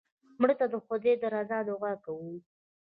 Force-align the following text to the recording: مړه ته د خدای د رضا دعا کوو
مړه 0.39 0.53
ته 0.59 0.65
د 0.71 0.75
خدای 0.85 1.13
د 1.21 1.23
رضا 1.35 1.59
دعا 1.67 1.93
کوو 2.03 2.33